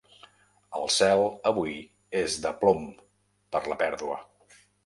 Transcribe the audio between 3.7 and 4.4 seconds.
la pèrdua.